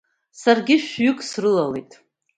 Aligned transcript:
Саргьы 0.41 0.75
шәҩык 0.87 1.19
срылалеит. 1.29 1.91